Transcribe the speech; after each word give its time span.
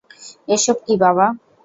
এসব 0.47 0.77
কী 0.85 0.93
বাবা? 1.03 1.25